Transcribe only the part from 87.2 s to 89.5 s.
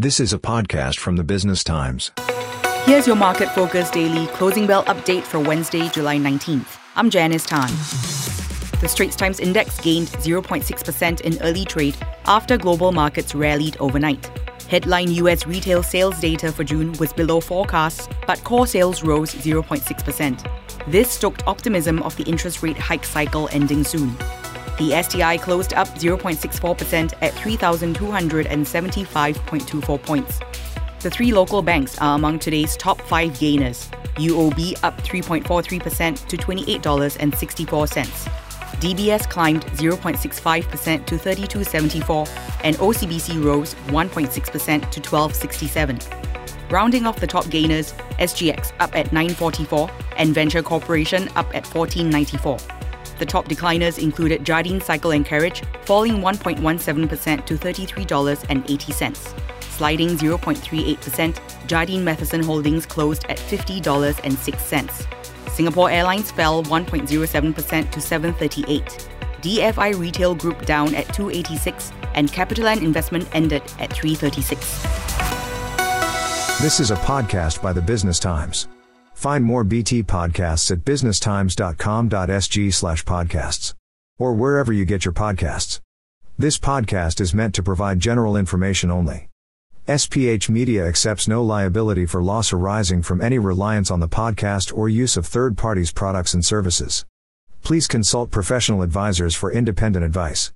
is meant to provide general information only.